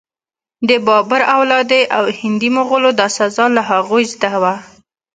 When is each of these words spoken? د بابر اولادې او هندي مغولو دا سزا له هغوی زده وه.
د 0.69 0.71
بابر 0.87 1.21
اولادې 1.35 1.81
او 1.97 2.03
هندي 2.19 2.49
مغولو 2.57 2.91
دا 2.99 3.07
سزا 3.17 3.45
له 3.55 3.61
هغوی 3.71 4.03
زده 4.13 4.33
وه. 4.41 4.55